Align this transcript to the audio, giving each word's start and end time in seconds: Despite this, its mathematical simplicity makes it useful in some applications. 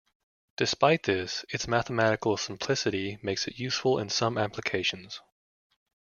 Despite 0.57 1.03
this, 1.03 1.45
its 1.49 1.67
mathematical 1.67 2.35
simplicity 2.35 3.19
makes 3.21 3.47
it 3.47 3.59
useful 3.59 3.99
in 3.99 4.09
some 4.09 4.35
applications. 4.35 5.21